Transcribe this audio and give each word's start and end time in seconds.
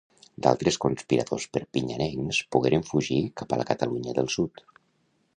D'altres 0.45 0.77
conspiradors 0.85 1.43
perpinyanencs 1.57 2.39
pogueren 2.55 2.85
fugir 2.87 3.19
cap 3.41 3.53
a 3.53 3.61
la 3.61 3.67
Catalunya 3.73 4.15
del 4.21 4.31
sud. 4.37 4.65